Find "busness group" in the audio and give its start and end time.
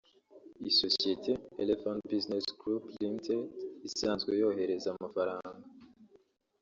2.09-2.83